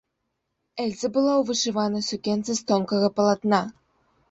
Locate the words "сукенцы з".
2.09-2.67